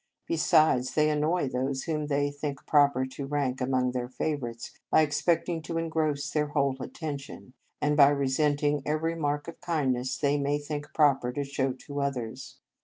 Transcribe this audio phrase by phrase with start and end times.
[0.25, 5.03] Be sides, they annoy those whom they think proper to rank among their favourites by
[5.03, 10.39] expecting to engross their whole attention, and by resent ing every mark of kindness they
[10.39, 12.57] may think proper to show to others.